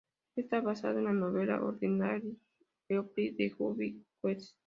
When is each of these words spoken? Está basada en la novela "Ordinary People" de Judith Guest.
Está 0.35 0.61
basada 0.61 0.97
en 0.97 1.05
la 1.05 1.13
novela 1.13 1.61
"Ordinary 1.63 2.35
People" 2.87 3.35
de 3.37 3.51
Judith 3.51 4.03
Guest. 4.23 4.55